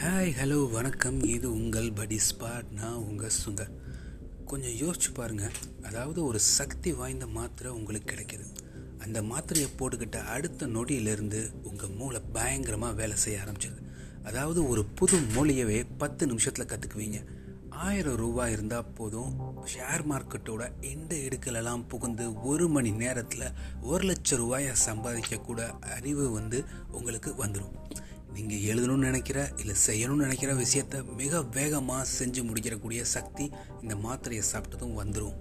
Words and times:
Hi 0.00 0.32
hello 0.38 0.70
வணக்கம். 0.70 1.16
இது 1.22 1.46
உங்கள் 1.52 1.88
படி 1.92 2.18
ஸ்பாட் 2.26 2.68
நான் 2.70 2.98
உங்கள் 3.06 3.32
சுந்தர் 3.38 3.72
கொஞ்சம் 4.46 4.76
யோசிச்சு 4.82 5.10
பாருங்கள் 5.14 5.56
அதாவது 5.82 6.24
ஒரு 6.24 6.38
சக்தி 6.38 6.90
வாய்ந்த 6.92 7.26
மாத்திரை 7.26 7.70
உங்களுக்கு 7.72 8.10
கிடைக்கிது. 8.12 8.46
அந்த 8.98 9.22
மாத்திரையை 9.22 9.70
போட்டுக்கிட்ட 9.78 10.20
அடுத்த 10.34 10.66
நொடியிலிருந்து 10.66 11.40
உங்கள் 11.62 11.96
மூளை 11.98 12.20
பயங்கரமாக 12.32 12.98
வேலை 13.00 13.16
செய்ய 13.16 13.42
ஆரம்பிச்சிது. 13.44 13.80
அதாவது 14.22 14.68
ஒரு 14.68 14.84
புது 15.00 15.18
மொழியவே 15.36 15.80
பத்து 15.98 16.26
நிமிஷத்தில் 16.26 16.70
கற்றுக்குவீங்க 16.72 17.20
ஆயிரம் 17.86 18.20
ரூபாய் 18.24 18.52
இருந்தால் 18.52 18.92
போதும். 19.00 19.32
ஷேர் 19.74 20.04
மார்க்கெட்டோட 20.12 20.62
எந்த 20.94 21.14
இடுக்கலெல்லாம் 21.26 21.86
புகுந்து 21.88 22.26
ஒரு 22.42 22.68
மணி 22.68 22.92
நேரத்தில் 23.04 23.54
ஒரு 23.80 24.04
லட்சம் 24.04 24.42
ரூபாயை 24.44 24.74
சம்பாதிக்கக்கூட 24.88 25.60
அறிவு 25.96 26.26
வந்து 26.30 26.60
உங்களுக்கு 26.90 27.32
வந்துடும் 27.44 27.74
நீங்கள் 28.34 28.58
எழுதணும்னு 28.58 29.08
நினைக்கிற 29.10 29.52
இல்லை 29.56 29.74
செய்யணும்னு 29.86 30.26
நினைக்கிற 30.26 30.54
விஷயத்த 30.54 31.14
மிக 31.16 31.42
வேகமாக 31.42 32.08
செஞ்சு 32.18 32.42
முடிக்கிறக்கூடிய 32.42 33.02
சக்தி 33.02 33.50
இந்த 33.82 33.94
மாத்திரையை 33.94 34.42
சாப்பிட்டதும் 34.52 34.98
வந்துடும் 34.98 35.36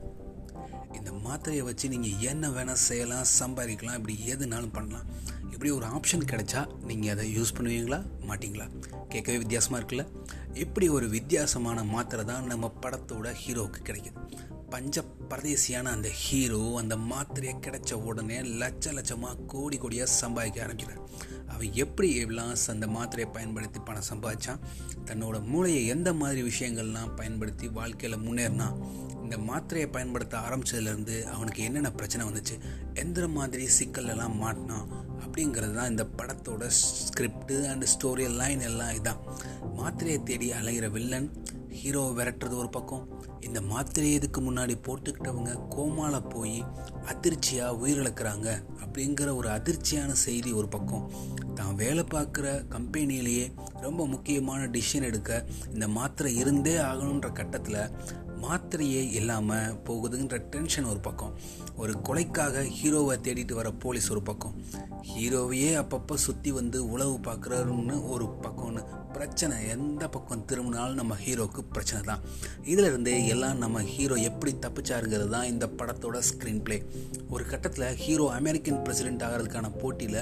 இந்த 0.94 1.12
மாத்திரையை 1.12 1.64
வச்சு 1.64 1.90
நீங்கள் 1.90 2.20
என்ன 2.20 2.50
வேணால் 2.50 2.84
செய்யலாம் 2.88 3.26
சம்பாதிக்கலாம் 3.40 3.98
இப்படி 3.98 4.16
எதுனாலும் 4.28 4.74
பண்ணலாம். 4.74 5.06
இப்படி 5.52 5.72
ஒரு 5.72 5.86
ஆப்ஷன் 5.86 6.26
கிடைச்சா 6.32 6.62
நீங்கள் 6.84 7.10
அதை 7.10 7.42
யூஸ் 7.42 7.56
பண்ணுவீங்களா? 7.58 8.00
மாட்டிங்களா? 8.28 8.68
கேட்கவே 9.10 9.38
வித்தியாசமாக 9.38 9.84
இருக்குல்ல? 9.84 10.08
இப்படி 10.54 10.90
ஒரு 10.90 11.10
வித்தியாசமான 11.10 11.84
மாத்திரை 11.84 12.26
தான் 12.26 12.46
நம்ம 12.46 12.72
படத்தோட 12.82 13.36
ஹீரோவுக்கு 13.48 13.80
கிடைக்குது. 13.84 14.20
பஞ்ச 14.70 15.04
பரதேசியான 15.30 15.84
அந்த 15.84 16.10
ஹீரோ 16.10 16.76
அந்த 16.78 16.96
மாத்திரையை 16.96 17.56
கிடைச்ச 17.66 17.94
உடனே 17.94 18.40
லட்ச 18.40 18.86
லட்சமாக 18.92 19.46
கோடி 19.48 19.78
கோடியாக 19.78 20.04
சம்பாதிக்க 20.04 20.62
ஆரம்பிக்கிறார். 20.62 21.10
அவன் 21.48 21.74
எப்படி 21.74 22.16
எல்லாம் 22.16 22.56
அந்த 22.68 22.88
மாத்திரையை 22.88 23.34
பயன்படுத்தி 23.34 23.80
பணம் 23.80 24.08
சம்பாதிச்சான்? 24.14 24.60
தன்னோட 25.06 25.44
மூளையை 25.44 25.88
எந்த 25.88 26.14
மாதிரி 26.14 26.42
விஷயங்கள்லாம் 26.42 27.16
பயன்படுத்தி 27.16 27.68
வாழ்க்கையில் 27.68 28.20
முன்னேறினா 28.20 28.86
இந்த 29.24 29.38
மாத்திரையை 29.38 29.92
பயன்படுத்த 29.92 30.38
ஆரம்பிச்சதுலேருந்து 30.38 31.24
அவனுக்கு 31.24 31.64
என்னென்ன 31.64 31.92
பிரச்சனை 31.92 32.28
வந்துச்சு? 32.28 32.60
எந்த 32.94 33.28
மாதிரி 33.28 33.68
சிக்கல் 33.68 34.06
மாட்டினான். 34.06 34.88
அப்படிங்கிறது 35.26 35.74
தான் 35.74 35.90
இந்த 35.90 36.08
படத்தோட 36.18 36.70
ஸ்கிரிப்டு 36.82 37.66
அண்ட் 37.66 37.88
ஸ்டோரி 37.96 38.36
லைன் 38.36 38.60
எல்லாம் 38.60 38.90
இதான். 38.90 39.20
மாத்திரையை 39.78 40.24
தேடி 40.24 40.52
அலைகிற 40.52 40.92
வில்லன் 40.92 41.34
ஹீரோவை 41.84 42.14
விரட்டுறது 42.20 42.58
ஒரு 42.58 42.70
பக்கம். 42.70 43.17
இந்த 43.42 43.62
மாத்திரை 43.62 44.14
இதுக்கு 44.14 44.42
முன்னாடி 44.42 44.76
போட்டுக்கிட்டவங்க 44.88 45.60
கோமால 45.76 46.30
போய் 46.30 46.66
அதிர்ச்சியாக 47.06 47.88
உயிரிழக்கிறாங்க 47.88 48.64
அப்படிங்கிற 48.84 49.36
ஒரு 49.36 49.50
அதிர்ச்சியான 49.50 50.12
செய்தி 50.12 50.52
ஒரு 50.54 50.68
பக்கம். 50.68 51.12
தான் 51.54 51.76
வேலை 51.76 52.04
பார்க்குற 52.04 52.68
கம்பெனிலேயே 52.70 53.52
ரொம்ப 53.82 54.08
முக்கியமான 54.08 54.66
டிசிஷன் 54.66 55.02
எடுக்க 55.02 55.48
இந்த 55.74 55.88
மாத்திரை 55.88 56.36
இருந்தே 56.36 56.78
ஆகணுன்ற 56.78 57.32
கட்டத்தில் 57.32 57.92
மாத்திரையே 58.42 59.12
இல்லாமல் 59.12 59.84
போகுதுன்ற 59.84 60.50
டென்ஷன் 60.50 60.86
ஒரு 60.86 61.00
பக்கம். 61.00 61.34
ஒரு 61.76 61.94
கொலைக்காக 62.04 62.64
ஹீரோவை 62.64 63.16
தேடிட்டு 63.22 63.54
வர 63.54 63.72
போலீஸ் 63.72 64.12
ஒரு 64.12 64.22
பக்கம். 64.22 64.64
ஹீரோவையே 65.14 65.84
அப்பப்போ 65.84 66.14
சுற்றி 66.14 66.52
வந்து 66.52 66.90
உழவு 66.90 67.18
பார்க்குறாருன்னு 67.18 68.10
ஒரு 68.10 68.26
பக்கம்னு 68.42 68.84
பிரச்சனை. 69.18 69.56
எந்த 69.76 70.04
பக்கம் 70.16 70.44
திரும்பினாலும் 70.50 71.00
நம்ம 71.00 71.14
ஹீரோவுக்கு 71.26 71.62
பிரச்சனை 71.76 72.02
தான். 72.10 72.24
இதில் 72.72 73.08
எல்லாம் 73.34 73.62
நம்ம 73.64 73.82
ஹீரோ 73.94 74.16
எப்படி 74.30 74.52
தப்பிச்சாருங்கிறது 74.66 75.32
தான் 75.36 75.50
இந்த 75.52 75.66
படத்தோட 75.80 76.18
ஸ்க்ரீன் 76.30 76.62
பிளே 76.66 76.78
ஒரு 77.34 77.44
கட்டத்தில் 77.52 77.96
ஹீரோ 78.04 78.26
அமெரிக்கன் 78.40 78.82
பிரசிடென்ட் 78.86 79.26
ஆகிறதுக்கான 79.28 79.72
போட்டியில் 79.82 80.20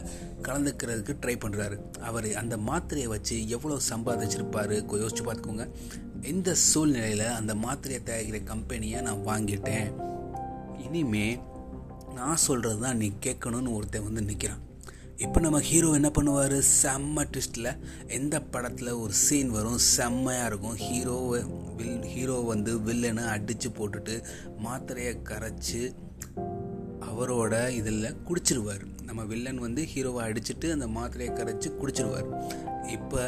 கலந்துக்கிறதுக்கு 0.47 1.15
ட்ரை 1.23 1.35
பண்ணுறாரு 1.45 1.77
அவர் 2.09 2.27
அந்த 2.41 2.57
மாத்திரையை 2.69 3.09
வச்சு 3.15 3.37
எவ்வளோ 3.57 3.77
சம்பாதிச்சிருப்பாரு 3.91 4.77
யோசிச்சு 5.03 5.25
பார்த்துக்கோங்க. 5.27 5.67
இந்த 6.33 6.49
சூழ்நிலையில் 6.69 7.25
அந்த 7.39 7.55
மாத்திரையை 7.65 8.01
தயாரிக்கிற 8.09 8.39
கம்பெனியை 8.51 9.01
நான் 9.07 9.25
வாங்கிட்டேன். 9.29 9.89
இனிமே 10.85 11.27
நான் 12.19 12.43
சொல்கிறது 12.47 12.79
தான் 12.85 12.99
நீ 13.03 13.09
கேட்கணும்னு 13.25 13.75
ஒருத்தன் 13.77 14.07
வந்து 14.07 14.21
நிற்கிறான் 14.29 14.63
இப்போ 15.23 15.39
நம்ம 15.39 15.59
ஹீரோ 15.59 15.89
என்ன 15.93 16.09
பண்ணுவார்? 16.15 16.55
செம்ம 16.81 17.23
ட்விஸ்ட்டில் 17.31 17.69
எந்த 18.07 18.41
படத்தில் 18.53 18.89
ஒரு 19.01 19.13
சீன் 19.13 19.49
வரும் 19.49 19.77
செம்மையாக 19.77 20.47
இருக்கும் 20.49 20.75
ஹீரோவை 20.85 21.39
வில் 21.77 22.01
ஹீரோ 22.13 22.37
வந்து 22.49 22.71
வில்லனை 22.87 23.23
அடித்து 23.35 23.69
போட்டுட்டு 23.69 24.15
மாத்திரையை 24.65 25.13
கரைச்சி 25.29 25.81
அவரோட 27.09 27.53
இதில் 27.79 28.17
குடிச்சிருவார். 28.29 28.83
நம்ம 29.05 29.23
வில்லன் 29.23 29.57
வந்து 29.57 29.83
ஹீரோவை 29.93 30.23
அடிச்சுட்டு 30.27 30.69
அந்த 30.71 30.87
மாத்திரையை 30.97 31.31
கரைச்சி 31.39 31.71
குடிச்சிருவார். 31.81 32.29
இப்போ 32.97 33.21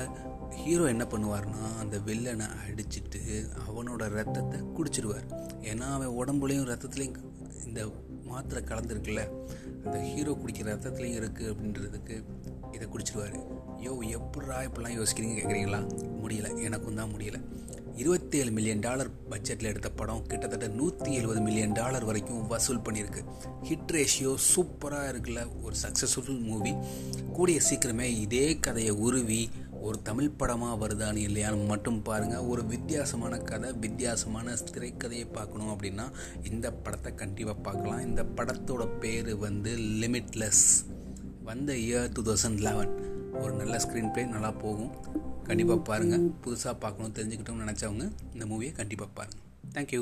ஹீரோ 0.64 0.86
என்ன 0.88 1.08
பண்ணுவார்னா 1.14 1.64
அந்த 1.84 1.98
வில்லனை 2.10 2.50
அடிச்சுட்டு 2.66 3.22
அவனோட 3.68 4.04
ரத்தத்தை 4.18 4.60
குடிச்சிருவார். 4.80 5.28
ஏன்னா 5.62 5.88
அவன் 5.98 6.18
உடம்புலையும் 6.20 6.70
ரத்தத்துலேயும் 6.74 7.18
இந்த 7.66 7.82
மாத்திரை 8.32 8.62
கலந்துருக்குல்ல 8.64 9.22
அந்த 9.86 10.00
ஹீரோ 10.00 10.38
குடிக்கிற 10.46 10.66
ரத்தத்துலேயும் 10.66 11.20
இருக்குது 11.22 11.54
அப்படின்றதுக்கு 11.54 12.24
இதை 12.72 12.88
குடிச்சிடுவார் 12.88 13.38
யோ 13.82 13.92
எப்படா 14.16 14.58
இப்படிலாம் 14.68 14.98
யோசிக்கிறீங்க 15.00 15.36
கேட்குறீங்களா 15.40 15.80
முடியல. 16.24 16.62
எனக்கும் 16.62 16.96
தான் 16.96 17.12
முடியல. 17.14 17.42
இருபத்தேழு 17.96 18.52
மில்லியன் 18.52 18.80
டாலர் 18.80 19.10
பட்ஜெட்டில் 19.30 19.70
எடுத்த 19.72 19.90
படம் 19.90 20.26
கிட்டத்தட்ட 20.28 20.68
நூற்றி 20.68 21.14
எழுபது 21.14 21.42
மில்லியன் 21.42 21.72
டாலர் 21.72 22.06
வரைக்கும் 22.06 22.48
வசூல் 22.48 22.78
பண்ணியிருக்கு. 22.78 23.22
ஹிட் 23.64 23.92
ரேஷியோ 23.92 24.36
சூப்பராக 24.56 25.12
இருக்குல்ல. 25.14 25.62
ஒரு 25.62 25.76
சக்ஸஸ்ஃபுல் 25.82 26.42
மூவி 26.42 26.74
கூடிய 27.34 27.60
சீக்கிரமே 27.70 28.08
இதே 28.20 28.58
கதையை 28.58 28.92
உருவி 28.92 29.50
ஒரு 29.82 29.98
தமிழ் 30.02 30.36
படமாக 30.38 30.76
வருதான்னு 30.84 31.22
இல்லையான்னு 31.28 31.68
மட்டும் 31.68 32.02
பாருங்கள் 32.02 32.48
ஒரு 32.52 32.66
வித்தியாசமான 32.66 33.38
கதை 33.38 33.70
வித்தியாசமான 33.74 34.56
திரைக்கதையை 34.72 35.28
பார்க்கணும் 35.34 35.72
அப்படின்னா 35.74 36.06
இந்த 36.52 36.72
படத்தை 36.72 37.16
கண்டிப்பாக 37.16 37.60
பார்க்கலாம். 37.62 38.02
இந்த 38.02 38.24
படத்தோட 38.38 38.86
பேர் 39.00 39.32
வந்து 39.38 39.74
லிமிட்லெஸ் 39.78 40.66
வந்த 41.44 41.74
இயர் 41.74 42.12
டூ 42.14 42.24
தௌசண்ட் 42.24 42.64
லெவன் 42.68 42.94
ஒரு 43.42 43.54
நல்ல 43.54 43.78
ஸ்க்ரீன் 43.78 44.12
ப்ளே 44.14 44.26
நல்லா 44.26 44.52
போகும். 44.52 44.94
கண்டிப்பாக 45.44 45.82
பாருங்கள் 45.82 46.26
புதுசாக 46.46 46.76
பார்க்கணும் 46.80 47.16
தெரிஞ்சுக்கிட்டோம்னு 47.18 47.66
நினச்சவங்க 47.66 48.06
இந்த 48.34 48.46
மூவியை 48.46 48.72
கண்டிப்பாக 48.72 49.12
பாருங்கள் 49.14 49.44
தேங்க்யூ 49.74 50.02